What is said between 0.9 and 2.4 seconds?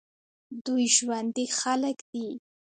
ژوندي خلک دي.